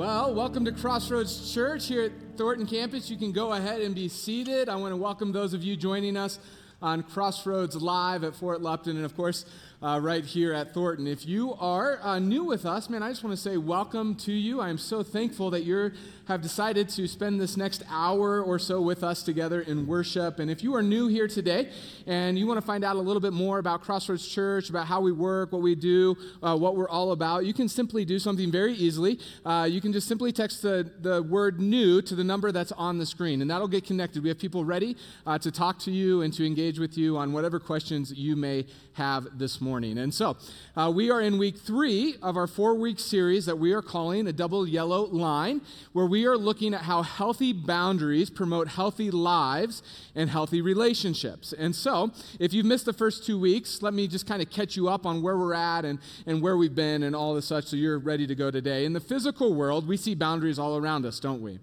[0.00, 3.10] Well, welcome to Crossroads Church here at Thornton campus.
[3.10, 4.70] You can go ahead and be seated.
[4.70, 6.38] I want to welcome those of you joining us
[6.80, 9.44] on Crossroads Live at Fort Lupton, and of course,
[9.82, 11.06] uh, right here at Thornton.
[11.06, 14.32] If you are uh, new with us, man, I just want to say welcome to
[14.32, 14.60] you.
[14.60, 15.92] I am so thankful that you
[16.28, 20.38] have decided to spend this next hour or so with us together in worship.
[20.38, 21.70] And if you are new here today
[22.06, 25.00] and you want to find out a little bit more about Crossroads Church, about how
[25.00, 28.52] we work, what we do, uh, what we're all about, you can simply do something
[28.52, 29.18] very easily.
[29.44, 32.98] Uh, you can just simply text the, the word new to the number that's on
[32.98, 34.22] the screen, and that'll get connected.
[34.22, 37.32] We have people ready uh, to talk to you and to engage with you on
[37.32, 39.69] whatever questions you may have this morning.
[39.70, 40.36] And so,
[40.76, 44.26] uh, we are in week three of our four week series that we are calling
[44.26, 45.60] a double yellow line,
[45.92, 49.82] where we are looking at how healthy boundaries promote healthy lives
[50.14, 51.52] and healthy relationships.
[51.52, 52.10] And so,
[52.40, 55.06] if you've missed the first two weeks, let me just kind of catch you up
[55.06, 57.98] on where we're at and, and where we've been and all the such so you're
[57.98, 58.84] ready to go today.
[58.84, 61.60] In the physical world, we see boundaries all around us, don't we?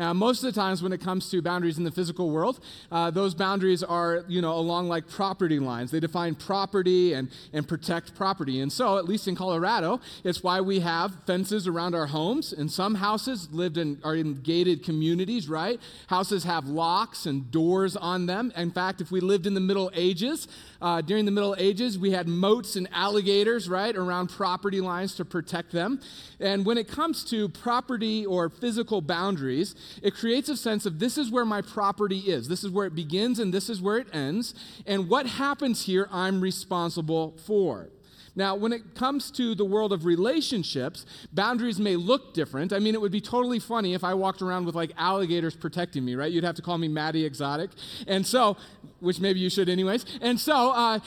[0.00, 3.10] Uh, most of the times when it comes to boundaries in the physical world, uh,
[3.10, 5.90] those boundaries are, you know, along like property lines.
[5.90, 8.60] They define property and, and protect property.
[8.60, 12.52] And so, at least in Colorado, it's why we have fences around our homes.
[12.52, 15.80] And some houses lived in, are in gated communities, right?
[16.08, 18.52] Houses have locks and doors on them.
[18.56, 20.48] In fact, if we lived in the Middle Ages,
[20.82, 25.24] uh, during the Middle Ages, we had moats and alligators, right, around property lines to
[25.24, 26.00] protect them.
[26.38, 31.18] And when it comes to property or physical boundaries, it creates a sense of this
[31.18, 32.48] is where my property is.
[32.48, 34.54] This is where it begins and this is where it ends.
[34.86, 37.88] And what happens here, I'm responsible for.
[38.36, 42.72] Now, when it comes to the world of relationships, boundaries may look different.
[42.72, 46.04] I mean, it would be totally funny if I walked around with like alligators protecting
[46.04, 46.30] me, right?
[46.30, 47.70] You'd have to call me Maddie Exotic.
[48.06, 48.56] And so,
[49.00, 50.04] which maybe you should, anyways.
[50.20, 51.00] And so, uh,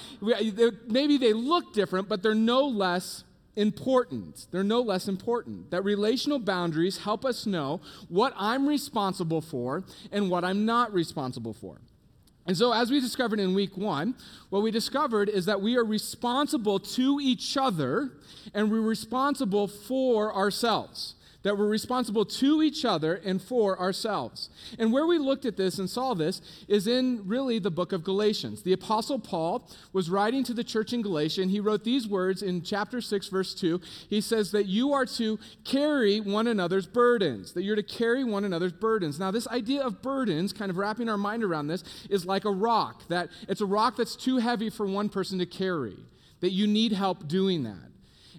[0.87, 3.23] maybe they look different, but they're no less
[3.55, 4.47] important.
[4.51, 5.71] They're no less important.
[5.71, 11.53] That relational boundaries help us know what I'm responsible for and what I'm not responsible
[11.53, 11.79] for.
[12.45, 14.15] And so, as we discovered in week one,
[14.49, 18.11] what we discovered is that we are responsible to each other
[18.53, 24.49] and we're responsible for ourselves that we're responsible to each other and for ourselves.
[24.79, 28.03] And where we looked at this and saw this is in really the book of
[28.03, 28.63] Galatians.
[28.63, 32.41] The Apostle Paul was writing to the church in Galatia, and he wrote these words
[32.41, 33.79] in chapter 6, verse 2.
[34.09, 38.45] He says that you are to carry one another's burdens, that you're to carry one
[38.45, 39.19] another's burdens.
[39.19, 42.51] Now, this idea of burdens, kind of wrapping our mind around this, is like a
[42.51, 45.97] rock, that it's a rock that's too heavy for one person to carry,
[46.39, 47.92] that you need help doing that.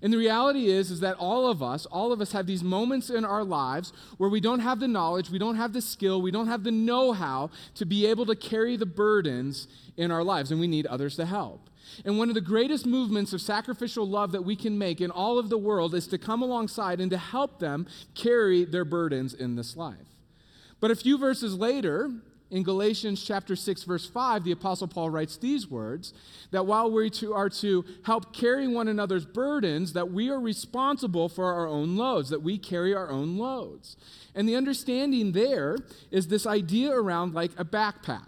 [0.04, 3.08] And the reality is is that all of us, all of us have these moments
[3.08, 6.30] in our lives where we don't have the knowledge, we don't have the skill, we
[6.30, 9.66] don't have the know-how to be able to carry the burdens
[9.96, 11.70] in our lives and we need others to help.
[12.04, 15.38] And one of the greatest movements of sacrificial love that we can make in all
[15.38, 19.56] of the world is to come alongside and to help them carry their burdens in
[19.56, 19.96] this life.
[20.80, 22.10] But a few verses later,
[22.50, 26.12] in Galatians chapter 6 verse 5, the apostle Paul writes these words
[26.50, 31.52] that while we are to help carry one another's burdens, that we are responsible for
[31.52, 33.96] our own loads, that we carry our own loads.
[34.34, 35.78] And the understanding there
[36.10, 38.26] is this idea around like a backpack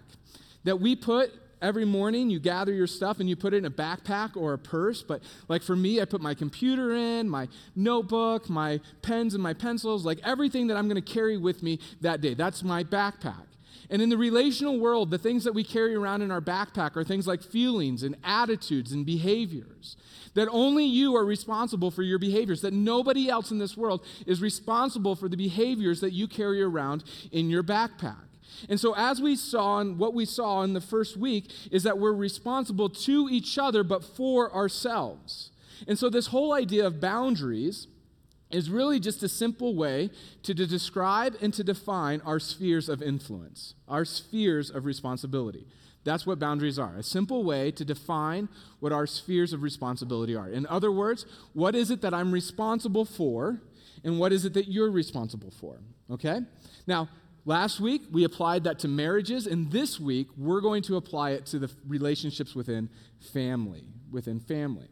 [0.63, 3.71] that we put every morning you gather your stuff and you put it in a
[3.71, 8.47] backpack or a purse but like for me i put my computer in my notebook
[8.47, 12.21] my pens and my pencils like everything that i'm going to carry with me that
[12.21, 13.45] day that's my backpack
[13.89, 17.03] and in the relational world, the things that we carry around in our backpack are
[17.03, 19.95] things like feelings and attitudes and behaviors.
[20.33, 24.41] That only you are responsible for your behaviors, that nobody else in this world is
[24.41, 28.27] responsible for the behaviors that you carry around in your backpack.
[28.69, 31.97] And so, as we saw, and what we saw in the first week is that
[31.97, 35.51] we're responsible to each other, but for ourselves.
[35.87, 37.87] And so, this whole idea of boundaries
[38.51, 40.09] is really just a simple way
[40.43, 45.65] to, to, describe and to define our spheres of influence, our spheres of responsibility.
[46.07, 48.47] That's what boundaries are a simple way to define
[48.79, 50.47] what our spheres of responsibility are.
[50.47, 53.61] In other words, what is it that I'm responsible for,
[54.05, 55.81] and what is it that you're responsible for?
[56.09, 56.39] Okay?
[56.87, 57.09] Now,
[57.43, 61.45] last week we applied that to marriages, and this week we're going to apply it
[61.47, 62.89] to the relationships within
[63.33, 63.83] family.
[64.09, 64.87] Within family.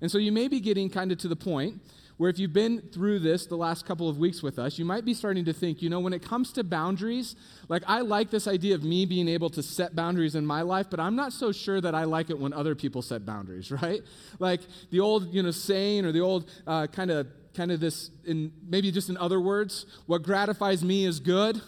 [0.00, 1.80] And so you may be getting kind of to the point
[2.16, 5.04] where if you've been through this the last couple of weeks with us, you might
[5.04, 7.36] be starting to think, you know, when it comes to boundaries,
[7.68, 10.86] like I like this idea of me being able to set boundaries in my life,
[10.88, 14.00] but I'm not so sure that I like it when other people set boundaries, right?
[14.38, 14.60] Like
[14.90, 18.52] the old, you know, saying or the old uh, kind of kind of this in
[18.68, 21.60] maybe just in other words, what gratifies me is good,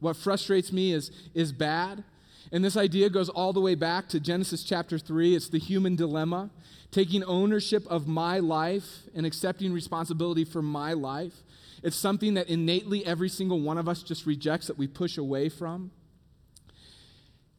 [0.00, 2.04] what frustrates me is is bad.
[2.52, 5.34] And this idea goes all the way back to Genesis chapter 3.
[5.34, 6.50] It's the human dilemma
[6.90, 11.34] taking ownership of my life and accepting responsibility for my life.
[11.82, 15.48] It's something that innately every single one of us just rejects, that we push away
[15.48, 15.90] from.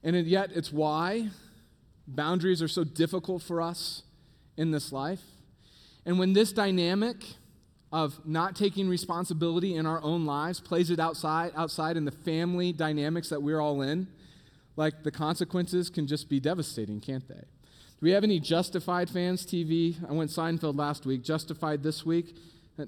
[0.04, 1.30] And yet, it's why
[2.08, 4.04] boundaries are so difficult for us
[4.56, 5.22] in this life.
[6.06, 7.18] And when this dynamic
[7.92, 12.74] of not taking responsibility in our own lives plays it outside outside in the family
[12.74, 14.08] dynamics that we're all in,
[14.78, 17.34] like the consequences can just be devastating, can't they?
[17.36, 19.96] Do we have any Justified fans TV?
[20.08, 22.38] I went Seinfeld last week, Justified this week.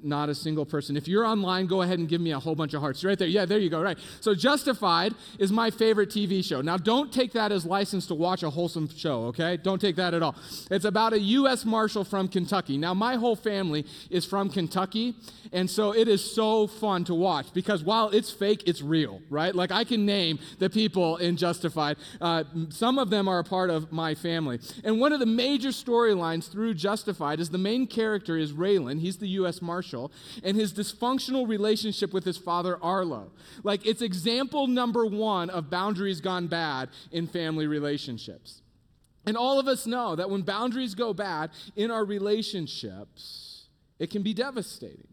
[0.04, 0.96] Not a single person.
[0.96, 3.04] If you're online, go ahead and give me a whole bunch of hearts.
[3.04, 3.28] Right there.
[3.28, 3.82] Yeah, there you go.
[3.82, 3.98] Right.
[4.22, 6.62] So, Justified is my favorite TV show.
[6.62, 9.58] Now, don't take that as license to watch a wholesome show, okay?
[9.58, 10.36] Don't take that at all.
[10.70, 11.66] It's about a U.S.
[11.66, 12.78] Marshal from Kentucky.
[12.78, 15.16] Now, my whole family is from Kentucky,
[15.52, 19.56] and so it is so fun to watch because while it's fake, it's real, right?
[19.56, 21.98] Like, I can name the people in Justified.
[22.22, 24.60] Uh, some of them are a part of my family.
[24.84, 29.00] And one of the major storylines through Justified is the main character is Raylan.
[29.00, 29.62] He's the U.S.
[29.62, 29.79] Marshal
[30.44, 33.32] And his dysfunctional relationship with his father, Arlo.
[33.64, 38.62] Like, it's example number one of boundaries gone bad in family relationships.
[39.26, 43.68] And all of us know that when boundaries go bad in our relationships,
[44.00, 45.08] it can be devastating.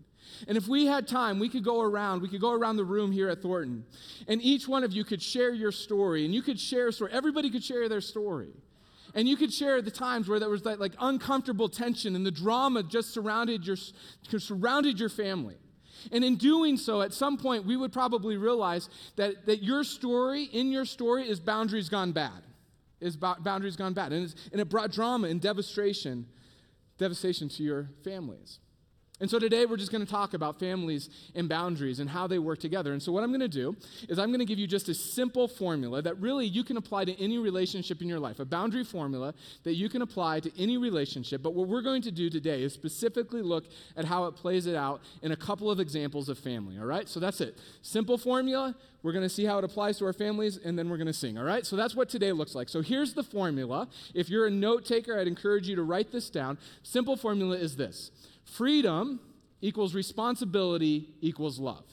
[0.48, 3.10] And if we had time, we could go around, we could go around the room
[3.10, 3.84] here at Thornton,
[4.28, 7.12] and each one of you could share your story, and you could share a story.
[7.12, 8.52] Everybody could share their story.
[9.16, 12.30] And you could share the times where there was that like uncomfortable tension and the
[12.30, 13.76] drama just surrounded your,
[14.38, 15.56] surrounded your family.
[16.12, 20.44] And in doing so, at some point, we would probably realize that, that your story,
[20.44, 22.42] in your story, is boundaries gone bad.
[23.00, 24.12] Is boundaries gone bad.
[24.12, 26.26] And, and it brought drama and devastation,
[26.98, 28.60] devastation to your families.
[29.18, 32.38] And so today we're just going to talk about families and boundaries and how they
[32.38, 32.92] work together.
[32.92, 33.74] And so what I'm going to do
[34.10, 37.06] is I'm going to give you just a simple formula that really you can apply
[37.06, 39.32] to any relationship in your life, a boundary formula
[39.64, 41.42] that you can apply to any relationship.
[41.42, 43.64] But what we're going to do today is specifically look
[43.96, 47.08] at how it plays it out in a couple of examples of family, all right?
[47.08, 47.56] So that's it.
[47.80, 50.98] Simple formula, we're going to see how it applies to our families and then we're
[50.98, 51.64] going to sing, all right?
[51.64, 52.68] So that's what today looks like.
[52.68, 53.88] So here's the formula.
[54.12, 56.58] If you're a note taker, I'd encourage you to write this down.
[56.82, 58.10] Simple formula is this.
[58.46, 59.20] Freedom
[59.60, 61.84] equals responsibility equals love.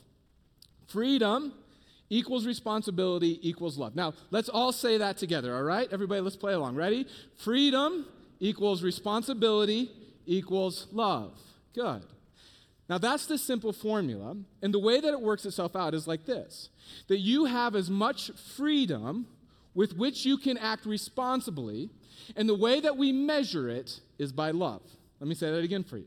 [0.87, 1.53] Freedom
[2.09, 3.95] equals responsibility equals love.
[3.95, 5.87] Now, let's all say that together, all right?
[5.91, 6.75] Everybody, let's play along.
[6.75, 7.07] Ready?
[7.37, 8.05] Freedom
[8.39, 9.89] equals responsibility
[10.25, 11.39] equals love.
[11.73, 12.03] Good.
[12.89, 14.35] Now, that's the simple formula.
[14.61, 16.69] And the way that it works itself out is like this
[17.07, 19.27] that you have as much freedom
[19.73, 21.89] with which you can act responsibly,
[22.35, 24.83] and the way that we measure it is by love.
[25.19, 26.05] Let me say that again for you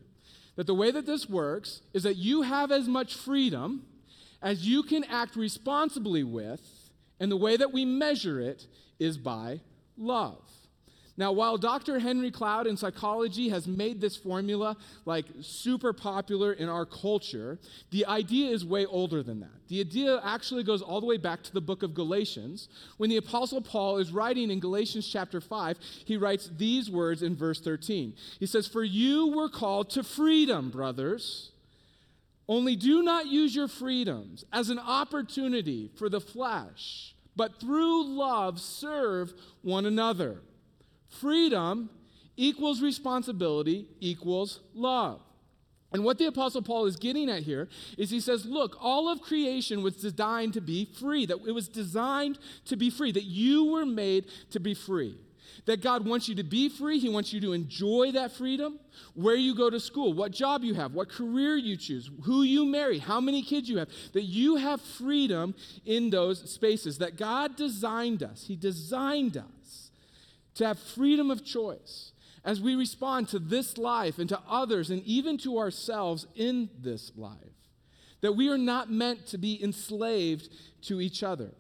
[0.57, 3.87] that the way that this works is that you have as much freedom
[4.43, 8.67] as you can act responsibly with, and the way that we measure it
[8.99, 9.61] is by
[9.97, 10.43] love.
[11.19, 11.99] Now, while Dr.
[11.99, 14.77] Henry Cloud in psychology has made this formula
[15.07, 17.59] like super popular in our culture,
[17.91, 19.49] the idea is way older than that.
[19.69, 22.69] The idea actually goes all the way back to the book of Galatians.
[22.99, 27.35] When the Apostle Paul is writing in Galatians chapter 5, he writes these words in
[27.35, 28.15] verse 13.
[28.39, 31.53] He says, For you were called to freedom, brothers.
[32.49, 38.61] Only do not use your freedoms as an opportunity for the flesh, but through love
[38.61, 39.33] serve
[39.63, 40.43] one another.
[41.09, 41.91] Freedom
[42.37, 45.21] equals responsibility equals love.
[45.93, 49.23] And what the Apostle Paul is getting at here is he says, look, all of
[49.23, 53.73] creation was designed to be free, that it was designed to be free, that you
[53.73, 55.17] were made to be free.
[55.65, 56.99] That God wants you to be free.
[56.99, 58.79] He wants you to enjoy that freedom.
[59.15, 62.67] Where you go to school, what job you have, what career you choose, who you
[62.67, 63.89] marry, how many kids you have.
[64.13, 66.99] That you have freedom in those spaces.
[66.99, 68.45] That God designed us.
[68.47, 69.45] He designed us
[70.57, 72.13] to have freedom of choice
[72.45, 77.13] as we respond to this life and to others and even to ourselves in this
[77.17, 77.37] life.
[78.21, 80.49] That we are not meant to be enslaved
[80.83, 81.51] to each other.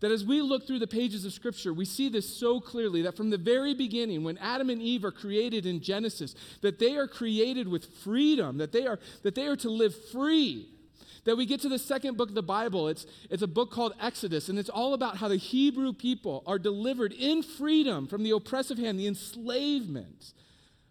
[0.00, 3.16] That as we look through the pages of Scripture, we see this so clearly that
[3.16, 7.06] from the very beginning, when Adam and Eve are created in Genesis, that they are
[7.06, 10.68] created with freedom, that they are, that they are to live free
[11.24, 12.88] that we get to the second book of the Bible.
[12.88, 16.58] It's, it's a book called Exodus, and it's all about how the Hebrew people are
[16.58, 20.32] delivered in freedom from the oppressive hand, the enslavement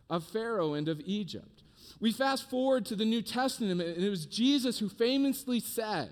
[0.09, 1.63] of Pharaoh and of Egypt.
[1.99, 6.09] We fast forward to the New Testament, and it was Jesus who famously said,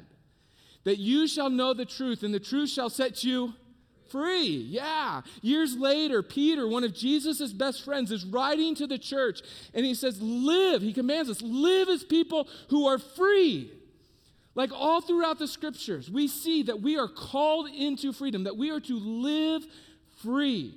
[0.83, 3.53] That you shall know the truth, and the truth shall set you
[4.09, 4.65] free.
[4.69, 5.21] Yeah.
[5.41, 9.41] Years later, Peter, one of Jesus' best friends, is writing to the church,
[9.73, 10.81] and he says, Live.
[10.81, 13.71] He commands us, live as people who are free.
[14.57, 18.71] Like all throughout the scriptures, we see that we are called into freedom, that we
[18.71, 19.63] are to live
[20.23, 20.73] free,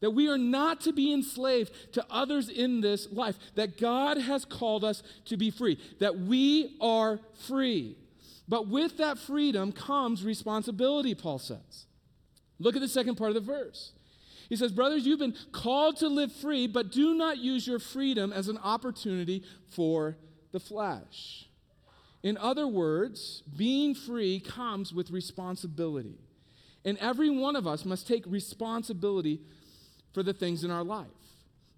[0.00, 4.44] that we are not to be enslaved to others in this life, that God has
[4.44, 7.96] called us to be free, that we are free.
[8.46, 11.86] But with that freedom comes responsibility, Paul says.
[12.60, 13.94] Look at the second part of the verse.
[14.48, 18.32] He says, Brothers, you've been called to live free, but do not use your freedom
[18.32, 20.18] as an opportunity for
[20.52, 21.48] the flesh.
[22.24, 26.18] In other words, being free comes with responsibility.
[26.82, 29.40] And every one of us must take responsibility
[30.14, 31.06] for the things in our life.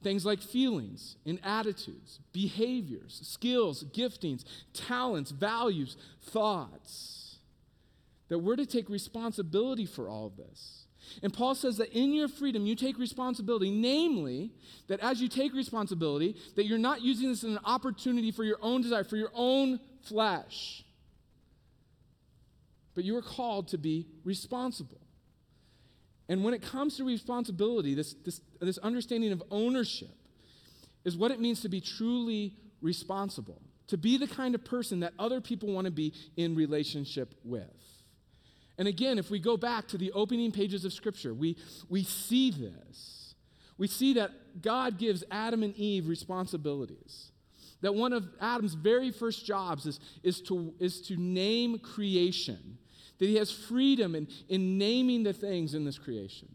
[0.05, 7.39] Things like feelings and attitudes, behaviors, skills, giftings, talents, values, thoughts.
[8.29, 10.85] That we're to take responsibility for all of this.
[11.23, 14.53] And Paul says that in your freedom, you take responsibility, namely,
[14.87, 18.59] that as you take responsibility, that you're not using this as an opportunity for your
[18.61, 20.85] own desire, for your own flesh.
[22.95, 25.01] But you are called to be responsible.
[26.29, 30.17] And when it comes to responsibility, this, this, this understanding of ownership
[31.05, 35.13] is what it means to be truly responsible, to be the kind of person that
[35.19, 37.65] other people want to be in relationship with.
[38.79, 41.57] And again, if we go back to the opening pages of Scripture, we,
[41.89, 43.35] we see this.
[43.79, 44.31] We see that
[44.63, 47.31] God gives Adam and Eve responsibilities.
[47.83, 52.79] That one of Adam's very first jobs is, is, to, is to name creation
[53.19, 56.49] that he has freedom in, in naming the things in this creation.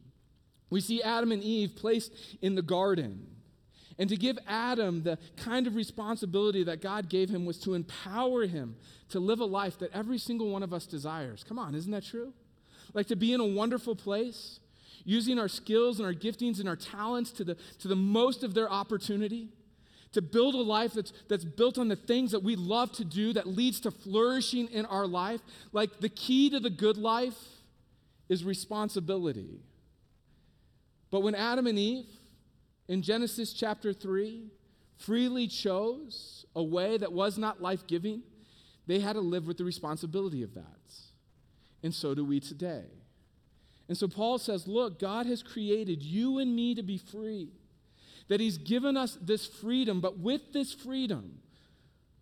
[0.70, 2.12] We see Adam and Eve placed
[2.42, 3.28] in the garden.
[4.00, 8.46] And to give Adam the kind of responsibility that God gave him was to empower
[8.46, 8.76] him
[9.10, 11.44] to live a life that every single one of us desires.
[11.44, 12.34] Come on, isn't that true?
[12.94, 14.60] Like to be in a wonderful place,
[15.04, 18.54] using our skills and our giftings and our talents to the, to the most of
[18.54, 19.50] their opportunity
[20.14, 23.34] to build a life that's, that's built on the things that we love to do
[23.34, 25.42] that leads to flourishing in our life.
[25.72, 27.38] Like the key to the good life
[28.28, 29.62] is responsibility.
[31.12, 32.06] But when Adam and Eve
[32.88, 34.48] in Genesis chapter 3
[34.98, 38.22] freely chose a way that was not life giving,
[38.88, 40.66] they had to live with the responsibility of that.
[41.84, 42.86] And so do we today.
[43.88, 47.50] And so Paul says, Look, God has created you and me to be free
[48.32, 51.40] that He's given us this freedom, but with this freedom,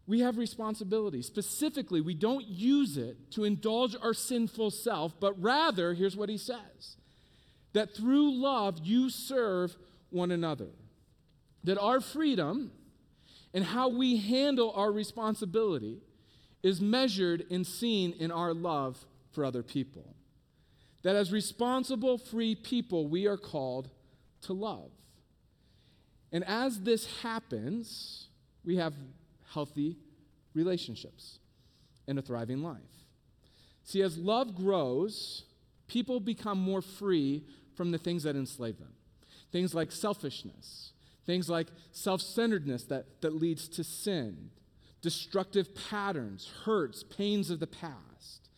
[0.08, 1.22] we have responsibility.
[1.22, 6.40] Specifically, we don't use it to indulge our sinful self, but rather, here's what He
[6.40, 6.98] says
[7.74, 9.76] that through love you serve
[10.10, 10.70] one another.
[11.66, 12.72] That our freedom
[13.54, 16.02] and how we handle our responsibility
[16.64, 20.16] is measured and seen in our love for other people.
[21.04, 23.92] That as responsible, free people, we are called
[24.42, 24.90] to love.
[26.32, 28.28] And as this happens,
[28.64, 28.94] we have
[29.54, 29.98] healthy
[30.54, 31.40] relationships
[32.08, 32.78] and a thriving life.
[33.84, 35.46] See, as love grows,
[35.88, 37.44] people become more free
[37.76, 38.94] from the things that enslave them.
[39.52, 40.92] Things like selfishness,
[41.26, 44.52] things like self centeredness that, that leads to sin,
[45.02, 48.50] destructive patterns, hurts, pains of the past.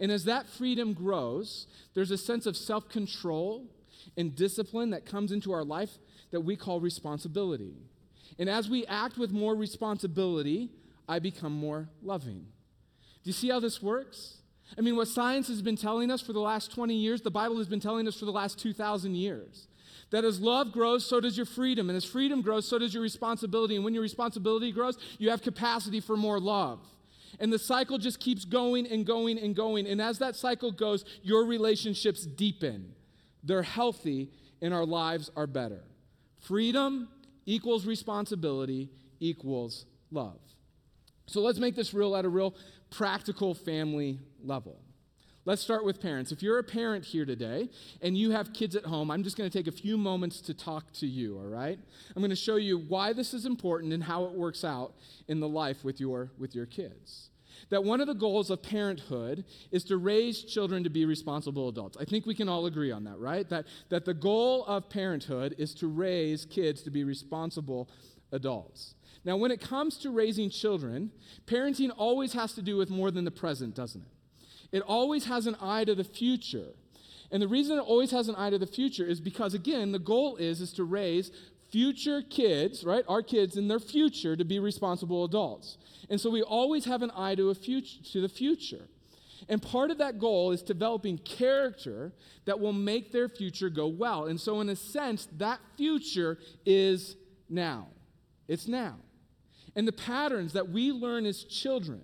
[0.00, 3.66] And as that freedom grows, there's a sense of self control
[4.16, 5.98] and discipline that comes into our life
[6.30, 7.74] that we call responsibility.
[8.38, 10.70] And as we act with more responsibility,
[11.08, 12.46] I become more loving.
[13.22, 14.38] Do you see how this works?
[14.76, 17.56] I mean, what science has been telling us for the last 20 years, the Bible
[17.56, 19.66] has been telling us for the last 2,000 years.
[20.10, 21.88] That as love grows, so does your freedom.
[21.90, 23.76] And as freedom grows, so does your responsibility.
[23.76, 26.80] And when your responsibility grows, you have capacity for more love.
[27.40, 29.86] And the cycle just keeps going and going and going.
[29.86, 32.94] And as that cycle goes, your relationships deepen.
[33.42, 34.30] They're healthy,
[34.62, 35.82] and our lives are better.
[36.40, 37.08] Freedom
[37.46, 38.90] equals responsibility
[39.20, 40.38] equals love.
[41.26, 42.54] So let's make this real at a real
[42.90, 44.80] practical family level.
[45.44, 46.30] Let's start with parents.
[46.30, 47.70] If you're a parent here today
[48.02, 50.54] and you have kids at home, I'm just going to take a few moments to
[50.54, 51.78] talk to you, all right?
[52.14, 54.92] I'm going to show you why this is important and how it works out
[55.26, 57.30] in the life with your with your kids
[57.70, 61.96] that one of the goals of parenthood is to raise children to be responsible adults.
[62.00, 63.48] I think we can all agree on that, right?
[63.48, 67.88] That, that the goal of parenthood is to raise kids to be responsible
[68.32, 68.94] adults.
[69.24, 71.10] Now, when it comes to raising children,
[71.46, 74.76] parenting always has to do with more than the present, doesn't it?
[74.76, 76.74] It always has an eye to the future.
[77.30, 79.98] And the reason it always has an eye to the future is because, again, the
[79.98, 81.30] goal is, is to raise
[81.70, 83.04] future kids, right?
[83.08, 85.78] Our kids in their future to be responsible adults.
[86.10, 88.88] And so we always have an eye to, a future, to the future.
[89.48, 92.12] And part of that goal is developing character
[92.44, 94.26] that will make their future go well.
[94.26, 97.16] And so, in a sense, that future is
[97.48, 97.88] now.
[98.48, 98.96] It's now.
[99.76, 102.02] And the patterns that we learn as children,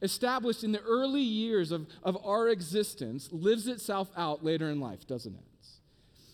[0.00, 5.06] established in the early years of, of our existence, lives itself out later in life,
[5.06, 5.42] doesn't it?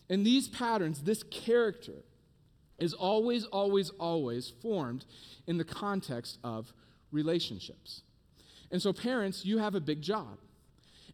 [0.08, 2.04] And these patterns, this character,
[2.78, 5.04] is always, always, always formed
[5.46, 6.72] in the context of
[7.10, 8.02] relationships.
[8.70, 10.38] And so, parents, you have a big job.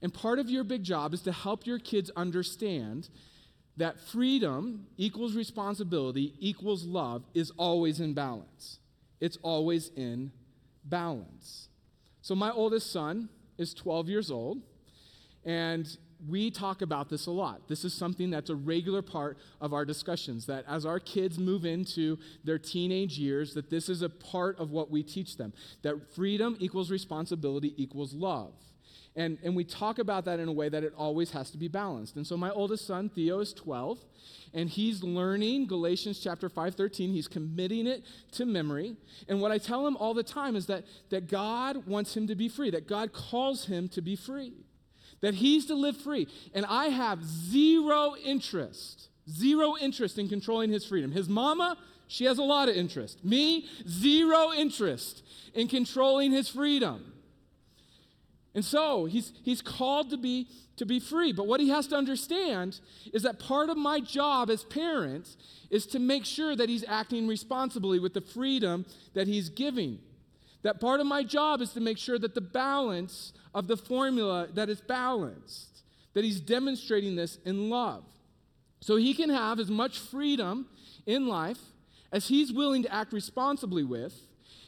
[0.00, 3.08] And part of your big job is to help your kids understand
[3.76, 8.78] that freedom equals responsibility equals love is always in balance.
[9.20, 10.32] It's always in
[10.84, 11.68] balance.
[12.22, 13.28] So, my oldest son
[13.58, 14.62] is 12 years old,
[15.44, 15.86] and
[16.28, 17.68] we talk about this a lot.
[17.68, 21.64] This is something that's a regular part of our discussions that as our kids move
[21.64, 25.52] into their teenage years that this is a part of what we teach them.
[25.82, 28.52] That freedom equals responsibility equals love.
[29.14, 31.68] And, and we talk about that in a way that it always has to be
[31.68, 32.16] balanced.
[32.16, 33.98] And so my oldest son, Theo, is 12,
[34.54, 37.12] and he's learning Galatians chapter 5, 13.
[37.12, 38.96] He's committing it to memory.
[39.28, 42.34] And what I tell him all the time is that, that God wants him to
[42.34, 44.54] be free, that God calls him to be free
[45.22, 46.28] that he's to live free.
[46.52, 51.10] And I have zero interest, zero interest in controlling his freedom.
[51.10, 53.24] His mama, she has a lot of interest.
[53.24, 55.24] Me, zero interest
[55.54, 57.12] in controlling his freedom.
[58.54, 61.32] And so he's, he's called to be, to be free.
[61.32, 62.80] But what he has to understand
[63.14, 65.36] is that part of my job as parent
[65.70, 70.00] is to make sure that he's acting responsibly with the freedom that he's giving.
[70.62, 74.48] That part of my job is to make sure that the balance of the formula
[74.54, 75.82] that is balanced,
[76.14, 78.04] that he's demonstrating this in love.
[78.80, 80.66] So he can have as much freedom
[81.06, 81.58] in life
[82.12, 84.14] as he's willing to act responsibly with,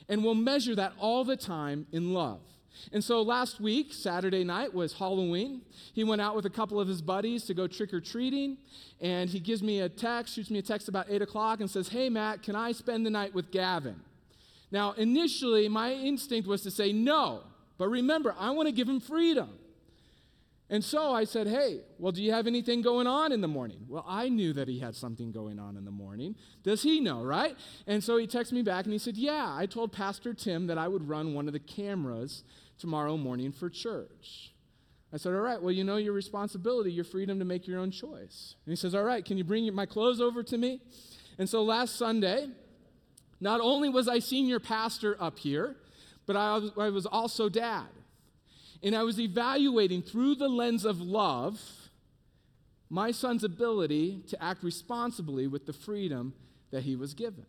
[0.08, 2.40] and we'll measure that all the time in love.
[2.92, 5.62] And so last week, Saturday night, was Halloween.
[5.92, 8.58] He went out with a couple of his buddies to go trick or treating,
[9.00, 11.88] and he gives me a text, shoots me a text about 8 o'clock, and says,
[11.88, 14.00] Hey, Matt, can I spend the night with Gavin?
[14.74, 17.44] Now, initially, my instinct was to say no.
[17.78, 19.50] But remember, I want to give him freedom.
[20.68, 23.86] And so I said, Hey, well, do you have anything going on in the morning?
[23.88, 26.34] Well, I knew that he had something going on in the morning.
[26.64, 27.56] Does he know, right?
[27.86, 30.76] And so he texted me back and he said, Yeah, I told Pastor Tim that
[30.76, 32.42] I would run one of the cameras
[32.76, 34.54] tomorrow morning for church.
[35.12, 37.92] I said, All right, well, you know your responsibility, your freedom to make your own
[37.92, 38.56] choice.
[38.66, 40.80] And he says, All right, can you bring my clothes over to me?
[41.38, 42.48] And so last Sunday,
[43.40, 45.76] not only was I senior pastor up here,
[46.26, 47.88] but I was, also dad.
[48.82, 51.60] And I was evaluating through the lens of love
[52.90, 56.34] my son's ability to act responsibly with the freedom
[56.70, 57.46] that he was given.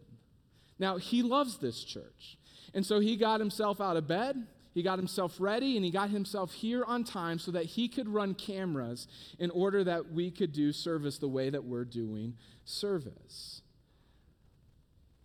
[0.80, 2.38] Now, he loves this church.
[2.74, 6.10] And so he got himself out of bed, he got himself ready, and he got
[6.10, 9.08] himself here on time so that he could run cameras
[9.40, 12.34] in order that we could do service the way that we're doing
[12.66, 13.62] service.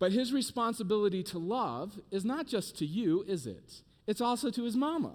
[0.01, 3.83] But his responsibility to love is not just to you, is it?
[4.07, 5.13] It's also to his mama.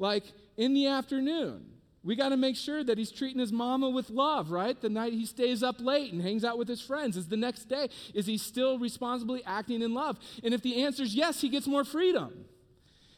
[0.00, 0.24] Like
[0.56, 1.66] in the afternoon,
[2.02, 4.78] we got to make sure that he's treating his mama with love, right?
[4.80, 7.66] The night he stays up late and hangs out with his friends is the next
[7.66, 7.88] day.
[8.12, 10.18] Is he still responsibly acting in love?
[10.42, 12.46] And if the answer is yes, he gets more freedom.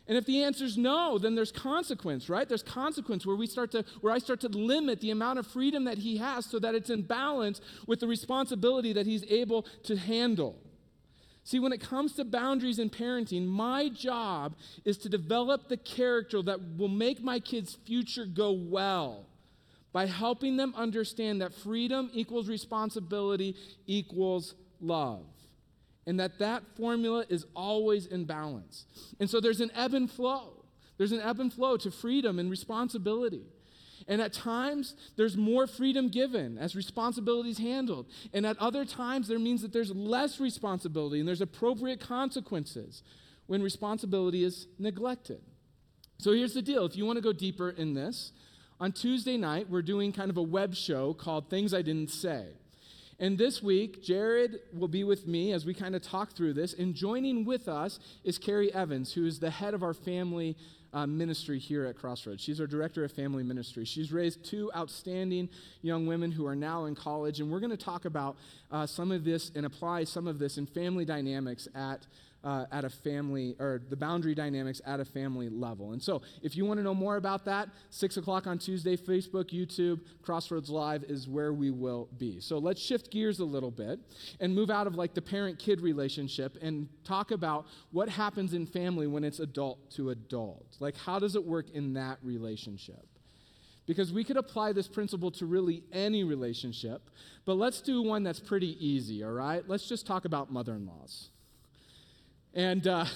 [0.06, 2.46] And if the answer is no, then there's consequence, right?
[2.46, 5.84] There's consequence where we start to where I start to limit the amount of freedom
[5.84, 9.96] that he has so that it's in balance with the responsibility that he's able to
[9.96, 10.58] handle.
[11.44, 16.40] See, when it comes to boundaries in parenting, my job is to develop the character
[16.42, 19.26] that will make my kids' future go well
[19.92, 25.26] by helping them understand that freedom equals responsibility equals love.
[26.06, 28.86] And that that formula is always in balance.
[29.20, 30.64] And so there's an ebb and flow.
[30.96, 33.42] There's an ebb and flow to freedom and responsibility.
[34.08, 38.06] And at times, there's more freedom given as responsibilities handled.
[38.32, 43.02] And at other times, there means that there's less responsibility and there's appropriate consequences
[43.46, 45.40] when responsibility is neglected.
[46.18, 48.32] So here's the deal if you want to go deeper in this,
[48.80, 52.46] on Tuesday night, we're doing kind of a web show called Things I Didn't Say.
[53.20, 56.74] And this week, Jared will be with me as we kind of talk through this.
[56.74, 60.56] And joining with us is Carrie Evans, who is the head of our family
[60.92, 62.42] uh, ministry here at Crossroads.
[62.42, 63.84] She's our director of family ministry.
[63.84, 65.48] She's raised two outstanding
[65.80, 68.36] young women who are now in college, and we're going to talk about
[68.70, 72.06] uh, some of this and apply some of this in family dynamics at
[72.44, 75.92] uh, at a family, or the boundary dynamics at a family level.
[75.92, 79.50] And so, if you want to know more about that, 6 o'clock on Tuesday, Facebook,
[79.50, 82.40] YouTube, Crossroads Live is where we will be.
[82.40, 84.00] So, let's shift gears a little bit
[84.40, 88.66] and move out of like the parent kid relationship and talk about what happens in
[88.66, 90.76] family when it's adult to adult.
[90.80, 93.06] Like, how does it work in that relationship?
[93.86, 97.10] Because we could apply this principle to really any relationship,
[97.44, 99.68] but let's do one that's pretty easy, all right?
[99.68, 101.30] Let's just talk about mother in laws.
[102.54, 103.06] And uh,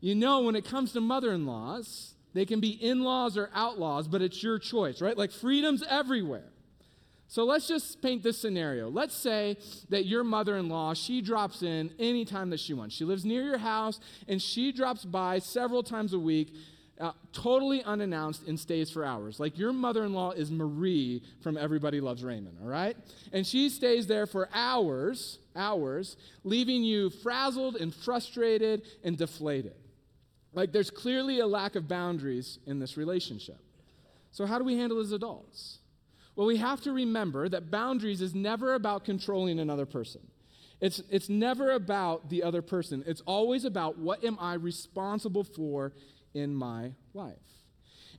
[0.00, 3.50] you know, when it comes to mother in laws, they can be in laws or
[3.54, 5.16] outlaws, but it's your choice, right?
[5.16, 6.52] Like freedom's everywhere.
[7.26, 8.88] So let's just paint this scenario.
[8.88, 9.58] Let's say
[9.90, 12.94] that your mother in law, she drops in anytime that she wants.
[12.94, 16.54] She lives near your house and she drops by several times a week,
[16.98, 19.38] uh, totally unannounced, and stays for hours.
[19.38, 22.96] Like your mother in law is Marie from Everybody Loves Raymond, all right?
[23.30, 29.74] And she stays there for hours, hours, leaving you frazzled and frustrated and deflated.
[30.54, 33.58] Like there's clearly a lack of boundaries in this relationship.
[34.30, 35.78] So, how do we handle as adults?
[36.36, 40.20] Well, we have to remember that boundaries is never about controlling another person.
[40.80, 43.02] It's, it's never about the other person.
[43.06, 45.92] It's always about what am I responsible for
[46.34, 47.34] in my life.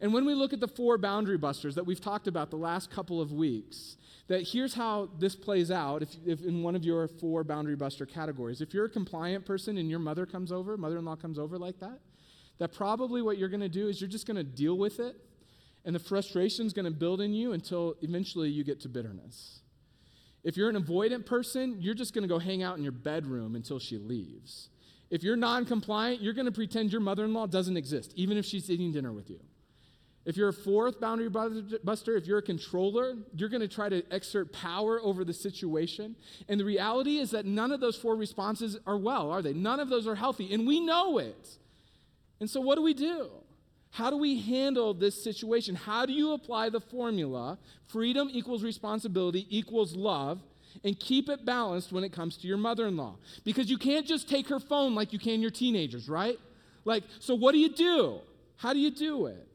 [0.02, 2.90] And when we look at the four boundary busters that we've talked about the last
[2.90, 7.08] couple of weeks, that here's how this plays out if, if in one of your
[7.08, 8.62] four boundary buster categories.
[8.62, 11.58] If you're a compliant person and your mother comes over, mother in law comes over
[11.58, 12.00] like that,
[12.60, 15.16] that probably what you're going to do is you're just going to deal with it
[15.86, 19.62] and the frustration is going to build in you until eventually you get to bitterness.
[20.44, 23.56] If you're an avoidant person, you're just going to go hang out in your bedroom
[23.56, 24.70] until she leaves.
[25.10, 28.38] If you're non compliant, you're going to pretend your mother in law doesn't exist, even
[28.38, 29.40] if she's eating dinner with you.
[30.30, 34.04] If you're a fourth boundary buster, if you're a controller, you're going to try to
[34.16, 36.16] exert power over the situation.
[36.48, 39.54] And the reality is that none of those four responses are well, are they?
[39.54, 40.54] None of those are healthy.
[40.54, 41.58] And we know it.
[42.40, 43.32] And so, what do we do?
[43.90, 45.74] How do we handle this situation?
[45.74, 50.40] How do you apply the formula freedom equals responsibility equals love
[50.84, 53.16] and keep it balanced when it comes to your mother in law?
[53.44, 56.38] Because you can't just take her phone like you can your teenagers, right?
[56.86, 58.20] Like, so what do you do?
[58.58, 59.49] How do you do it?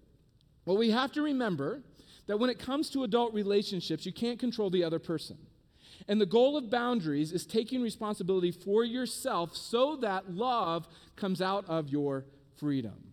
[0.64, 1.83] Well, we have to remember
[2.27, 5.37] that when it comes to adult relationships, you can't control the other person.
[6.09, 11.64] And the goal of boundaries is taking responsibility for yourself so that love comes out
[11.68, 12.24] of your
[12.59, 13.12] freedom.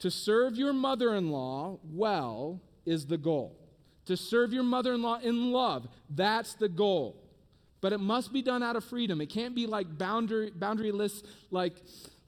[0.00, 3.58] To serve your mother in law well is the goal.
[4.06, 7.22] To serve your mother in law in love, that's the goal.
[7.80, 9.20] But it must be done out of freedom.
[9.20, 11.74] It can't be like boundary, boundaryless, like,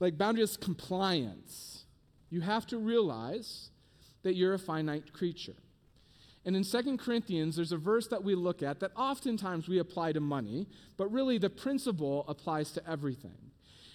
[0.01, 1.85] like boundaryless compliance.
[2.31, 3.71] You have to realize
[4.25, 5.55] that you're a finite creature.
[6.45, 10.13] And in 2 Corinthians, there's a verse that we look at that oftentimes we apply
[10.13, 10.67] to money,
[10.99, 13.53] but really the principle applies to everything.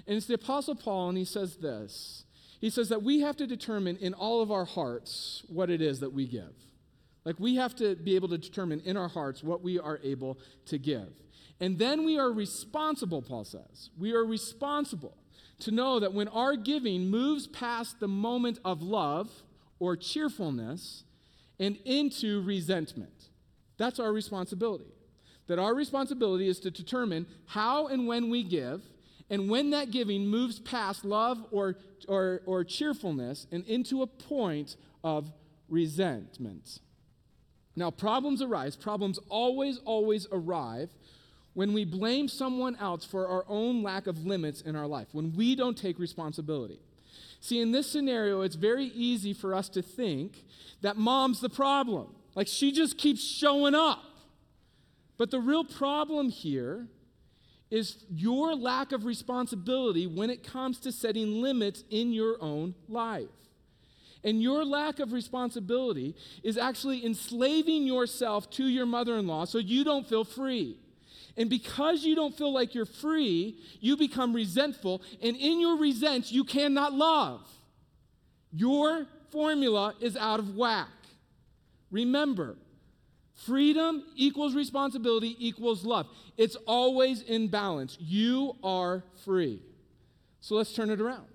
[0.08, 2.24] And it's the Apostle Paul, and he says this
[2.60, 6.02] he says that we have to determine in all of our hearts what it is
[6.02, 6.54] that we give.
[7.24, 10.40] Like we have to be able to determine in our hearts what we are able
[10.66, 11.10] to give.
[11.62, 13.90] And then we are responsible, Paul says.
[13.98, 15.16] We are responsible
[15.60, 19.30] to know that when our giving moves past the moment of love
[19.80, 21.04] or cheerfulness
[21.60, 23.30] and into resentment,
[23.78, 24.92] that's our responsibility.
[25.48, 28.84] That our responsibility is to determine how and when we give
[29.30, 31.76] and when that giving moves past love or,
[32.08, 35.32] or, or cheerfulness and into a point of
[35.68, 36.80] resentment.
[37.76, 38.76] Now, problems arise.
[38.76, 40.90] Problems always, always arrive
[41.54, 45.34] when we blame someone else for our own lack of limits in our life, when
[45.36, 46.80] we don't take responsibility.
[47.40, 50.44] See, in this scenario, it's very easy for us to think
[50.82, 52.14] that mom's the problem.
[52.36, 54.04] Like she just keeps showing up.
[55.18, 56.88] But the real problem here
[57.70, 63.28] is your lack of responsibility when it comes to setting limits in your own life.
[64.24, 69.60] And your lack of responsibility is actually enslaving yourself to your mother in law so
[69.60, 70.78] you don't feel free.
[71.40, 75.02] And because you don't feel like you're free, you become resentful.
[75.24, 77.50] And in your resent, you cannot love.
[78.52, 80.90] Your formula is out of whack.
[81.90, 82.56] Remember,
[83.46, 86.08] Freedom equals responsibility equals love.
[86.36, 87.98] It's always in balance.
[88.00, 89.62] You are free.
[90.42, 91.28] So let's turn it around.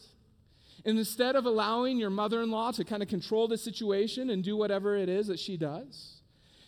[0.85, 4.45] And instead of allowing your mother in law to kind of control the situation and
[4.45, 6.21] do whatever it is that she does,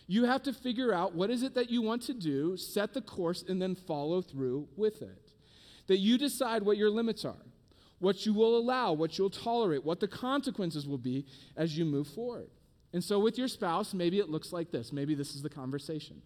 [0.07, 3.01] you have to figure out what is it that you want to do, set the
[3.01, 5.31] course, and then follow through with it.
[5.87, 7.45] That you decide what your limits are,
[7.99, 12.07] what you will allow, what you'll tolerate, what the consequences will be as you move
[12.07, 12.49] forward.
[12.93, 14.93] And so, with your spouse, maybe it looks like this.
[14.93, 16.21] Maybe this is the conversation.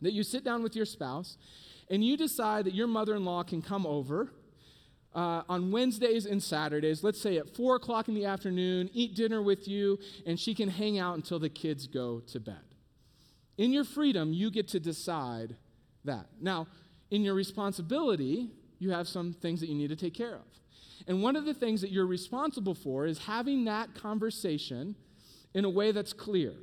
[0.00, 1.36] That you sit down with your spouse
[1.88, 4.32] and you decide that your mother in law can come over
[5.14, 9.40] uh, on Wednesdays and Saturdays, let's say at 4 o'clock in the afternoon, eat dinner
[9.40, 12.73] with you, and she can hang out until the kids go to bed.
[13.56, 15.56] In your freedom, you get to decide
[16.04, 16.26] that.
[16.40, 16.66] Now,
[17.10, 20.42] in your responsibility, you have some things that you need to take care of.
[21.06, 24.96] And one of the things that you're responsible for is having that conversation
[25.52, 26.54] in a way that's clear,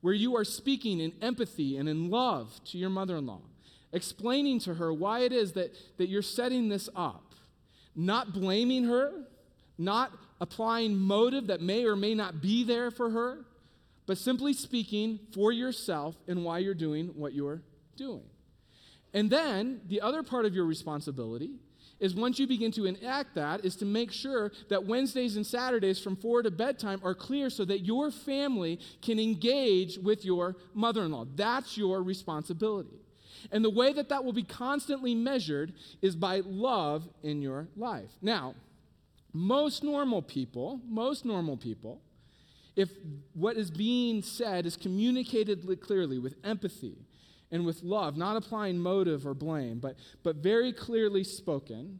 [0.00, 3.42] where you are speaking in empathy and in love to your mother in law,
[3.92, 7.34] explaining to her why it is that, that you're setting this up,
[7.94, 9.12] not blaming her,
[9.78, 13.44] not applying motive that may or may not be there for her,
[14.06, 17.62] but simply speaking for yourself and why you're doing what you're
[17.96, 18.24] doing.
[19.12, 21.50] And then the other part of your responsibility
[21.98, 25.98] is once you begin to enact that is to make sure that Wednesdays and Saturdays
[25.98, 31.26] from 4 to bedtime are clear so that your family can engage with your mother-in-law.
[31.34, 33.00] That's your responsibility.
[33.50, 38.10] And the way that that will be constantly measured is by love in your life.
[38.20, 38.54] Now,
[39.32, 42.00] most normal people, most normal people,
[42.76, 42.90] if
[43.32, 46.96] what is being said is communicated clearly with empathy
[47.50, 51.98] and with love, not applying motive or blame, but, but very clearly spoken,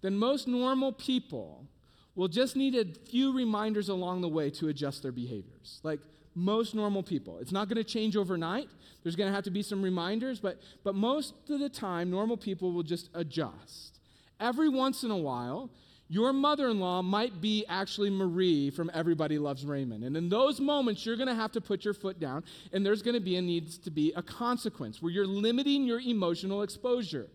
[0.00, 1.66] then most normal people
[2.14, 5.80] will just need a few reminders along the way to adjust their behaviors.
[5.82, 6.00] Like
[6.34, 7.38] most normal people.
[7.38, 8.68] It's not going to change overnight.
[9.02, 12.36] There's going to have to be some reminders, but, but most of the time, normal
[12.36, 13.98] people will just adjust.
[14.40, 15.70] Every once in a while,
[16.12, 20.04] your mother in law might be actually Marie from Everybody Loves Raymond.
[20.04, 23.00] And in those moments, you're going to have to put your foot down, and there's
[23.00, 27.28] going to be a needs to be a consequence where you're limiting your emotional exposure.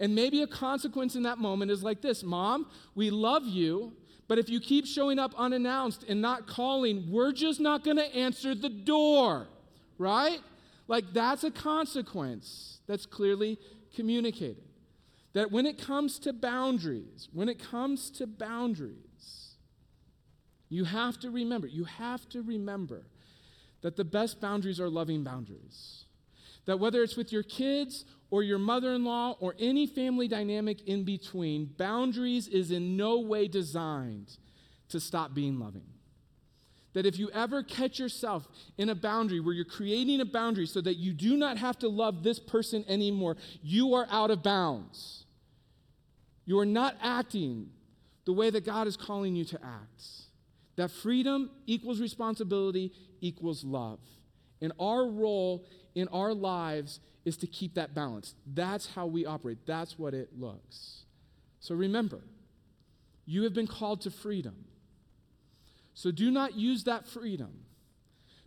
[0.00, 3.92] And maybe a consequence in that moment is like this Mom, we love you,
[4.26, 8.12] but if you keep showing up unannounced and not calling, we're just not going to
[8.12, 9.46] answer the door,
[9.98, 10.40] right?
[10.88, 13.56] Like that's a consequence that's clearly
[13.94, 14.64] communicated.
[15.32, 19.54] That when it comes to boundaries, when it comes to boundaries,
[20.68, 23.06] you have to remember, you have to remember
[23.82, 26.04] that the best boundaries are loving boundaries.
[26.66, 30.82] That whether it's with your kids or your mother in law or any family dynamic
[30.86, 34.36] in between, boundaries is in no way designed
[34.88, 35.86] to stop being loving.
[36.92, 40.80] That if you ever catch yourself in a boundary where you're creating a boundary so
[40.80, 45.24] that you do not have to love this person anymore, you are out of bounds.
[46.46, 47.70] You are not acting
[48.24, 50.02] the way that God is calling you to act.
[50.76, 54.00] That freedom equals responsibility equals love.
[54.60, 58.34] And our role in our lives is to keep that balance.
[58.46, 61.04] That's how we operate, that's what it looks.
[61.60, 62.20] So remember,
[63.26, 64.64] you have been called to freedom.
[66.00, 67.52] So do not use that freedom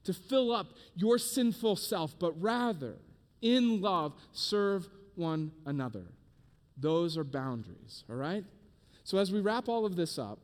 [0.06, 2.96] to fill up your sinful self, but rather,
[3.44, 6.06] in love, serve one another.
[6.78, 8.44] Those are boundaries, all right?
[9.04, 10.40] So as we wrap all of this up,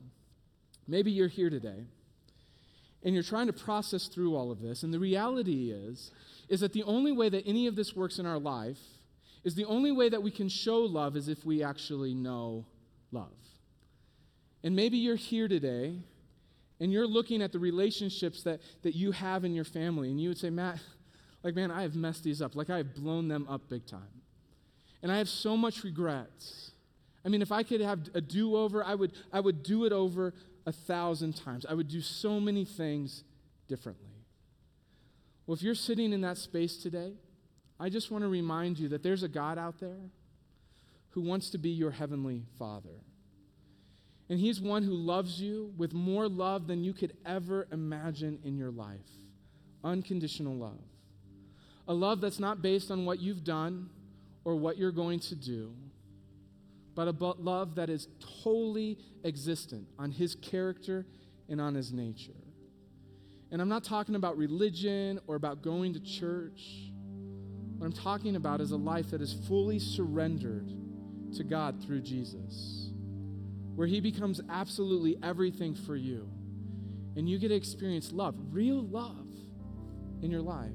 [0.88, 1.88] maybe you're here today
[3.04, 6.12] and you're trying to process through all of this, and the reality is
[6.48, 8.82] is that the only way that any of this works in our life
[9.44, 12.68] is the only way that we can show love is if we actually know
[13.12, 13.34] love.
[14.64, 16.04] And maybe you're here today
[16.80, 20.30] and you're looking at the relationships that, that you have in your family, and you
[20.30, 20.80] would say, Matt,
[21.44, 22.56] like, man, I have messed these up.
[22.56, 24.22] Like, I have blown them up big time.
[25.02, 26.72] And I have so much regrets.
[27.26, 29.94] I mean, if I could have a do over, I would, I would do it
[29.94, 30.34] over
[30.66, 31.66] a thousand times.
[31.68, 33.24] I would do so many things
[33.68, 34.10] differently.
[35.46, 37.14] Well, if you're sitting in that space today,
[37.80, 40.12] I just want to remind you that there's a God out there
[41.12, 43.04] who wants to be your heavenly Father.
[44.30, 48.58] And He's one who loves you with more love than you could ever imagine in
[48.58, 49.00] your life
[49.84, 50.80] unconditional love.
[51.88, 53.90] A love that's not based on what you've done
[54.44, 55.74] or what you're going to do,
[56.96, 58.08] but a love that is
[58.44, 61.06] totally existent on His character
[61.48, 62.32] and on His nature.
[63.52, 66.62] And I'm not talking about religion or about going to church.
[67.78, 70.72] What I'm talking about is a life that is fully surrendered
[71.36, 72.79] to God through Jesus,
[73.80, 76.30] where He becomes absolutely everything for you.
[77.16, 79.26] And you get to experience love, real love
[80.22, 80.68] in your life.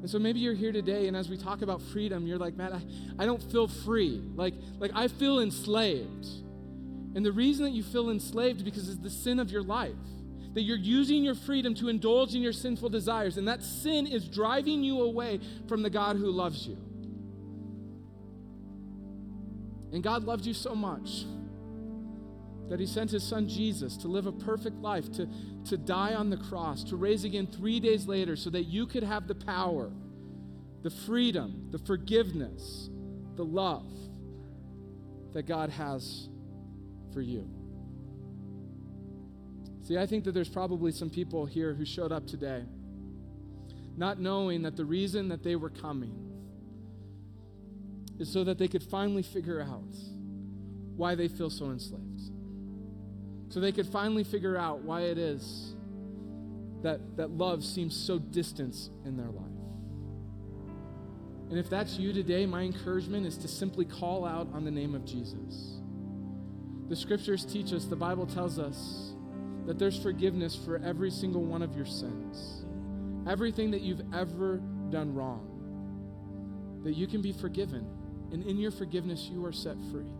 [0.00, 2.72] And so maybe you're here today, and as we talk about freedom, you're like, man,
[2.72, 4.22] I, I don't feel free.
[4.36, 6.28] Like, like I feel enslaved.
[7.16, 9.90] And the reason that you feel enslaved because it's the sin of your life
[10.54, 14.28] that you're using your freedom to indulge in your sinful desires, and that sin is
[14.28, 16.78] driving you away from the God who loves you.
[19.92, 21.24] And God loved you so much
[22.68, 25.28] that he sent his son Jesus to live a perfect life, to,
[25.66, 29.02] to die on the cross, to raise again three days later so that you could
[29.02, 29.90] have the power,
[30.82, 32.90] the freedom, the forgiveness,
[33.36, 33.86] the love
[35.32, 36.28] that God has
[37.12, 37.48] for you.
[39.82, 42.64] See, I think that there's probably some people here who showed up today
[43.96, 46.14] not knowing that the reason that they were coming
[48.18, 49.94] is so that they could finally figure out
[50.96, 52.30] why they feel so enslaved.
[53.48, 55.74] So they could finally figure out why it is
[56.82, 59.44] that, that love seems so distant in their life.
[61.48, 64.94] And if that's you today, my encouragement is to simply call out on the name
[64.94, 65.80] of Jesus.
[66.88, 69.12] The scriptures teach us, the Bible tells us,
[69.66, 72.64] that there's forgiveness for every single one of your sins,
[73.28, 74.58] everything that you've ever
[74.90, 77.86] done wrong, that you can be forgiven.
[78.32, 80.12] And in your forgiveness, you are set free.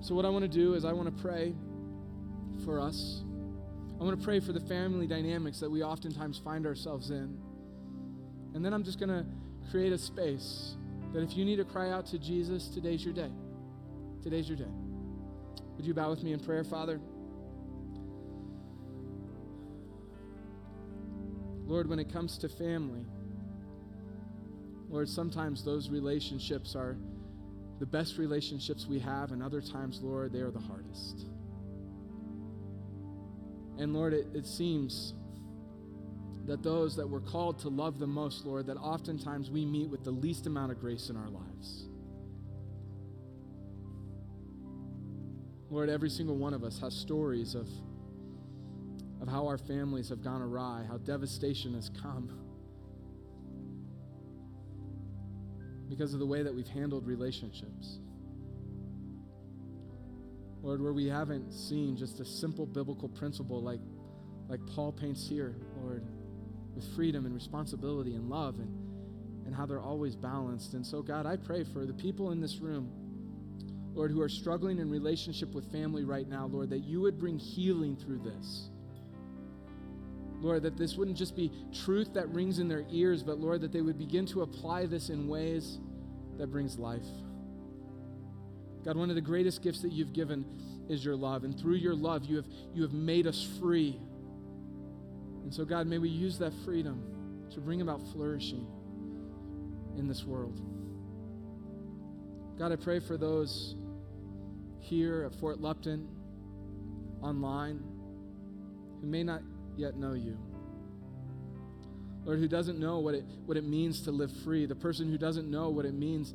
[0.00, 1.54] So, what I want to do is, I want to pray
[2.64, 3.22] for us.
[4.00, 7.38] I want to pray for the family dynamics that we oftentimes find ourselves in.
[8.54, 9.26] And then I'm just going to
[9.70, 10.76] create a space
[11.12, 13.30] that if you need to cry out to Jesus, today's your day.
[14.22, 14.72] Today's your day.
[15.76, 17.00] Would you bow with me in prayer, Father?
[21.66, 23.04] Lord, when it comes to family,
[24.88, 26.96] Lord, sometimes those relationships are
[27.80, 31.24] the best relationships we have, and other times, Lord, they are the hardest.
[33.78, 35.14] And Lord, it, it seems
[36.46, 40.04] that those that we're called to love the most, Lord, that oftentimes we meet with
[40.04, 41.86] the least amount of grace in our lives.
[45.70, 47.66] Lord, every single one of us has stories of,
[49.22, 52.49] of how our families have gone awry, how devastation has come
[55.90, 57.98] because of the way that we've handled relationships.
[60.62, 63.80] Lord, where we haven't seen just a simple biblical principle like,
[64.48, 66.06] like Paul paints here, Lord,
[66.74, 70.74] with freedom and responsibility and love and, and how they're always balanced.
[70.74, 72.90] And so, God, I pray for the people in this room,
[73.94, 77.38] Lord, who are struggling in relationship with family right now, Lord, that you would bring
[77.38, 78.70] healing through this.
[80.40, 81.52] Lord, that this wouldn't just be
[81.84, 85.10] truth that rings in their ears, but Lord, that they would begin to apply this
[85.10, 85.78] in ways
[86.38, 87.06] that brings life.
[88.84, 90.44] God, one of the greatest gifts that you've given
[90.88, 91.44] is your love.
[91.44, 94.00] And through your love, you have, you have made us free.
[95.42, 97.02] And so, God, may we use that freedom
[97.52, 98.66] to bring about flourishing
[99.98, 100.60] in this world.
[102.58, 103.74] God, I pray for those
[104.78, 106.08] here at Fort Lupton,
[107.22, 107.82] online,
[109.00, 109.42] who may not
[109.76, 110.38] yet know you.
[112.24, 115.18] Lord, who doesn't know what it, what it means to live free, the person who
[115.18, 116.34] doesn't know what it means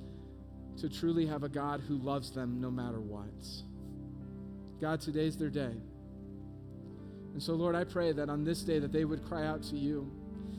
[0.82, 3.30] to truly have a God who loves them no matter what.
[4.82, 5.72] God, today's their day.
[7.34, 9.78] And so, Lord, I pray that on this day that they would cry out to
[9.78, 10.12] you,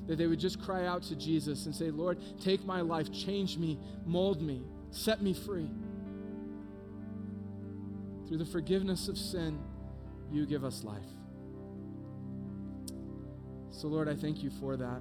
[0.07, 3.59] that they would just cry out to Jesus and say, Lord, take my life, change
[3.59, 5.71] me, mold me, set me free.
[8.29, 9.59] Through the forgiveness of sin,
[10.31, 11.03] you give us life.
[13.87, 15.01] So, Lord, I thank you for that.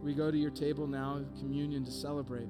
[0.00, 2.46] We go to your table now, communion, to celebrate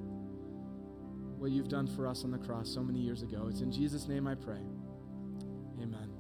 [1.39, 3.47] what you've done for us on the cross so many years ago.
[3.49, 4.61] It's in Jesus' name I pray.
[5.81, 6.12] Amen.